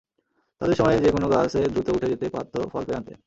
তাদের 0.61 0.75
সময়ে 0.75 1.03
যে 1.03 1.09
কোন 1.11 1.23
গাছে 1.33 1.59
দ্রুত 1.73 1.87
উঠে 1.89 2.11
যেতে 2.13 2.27
পারতো 2.35 2.57
ফল 2.71 2.83
পেরে 2.85 2.97
আনতে। 2.97 3.13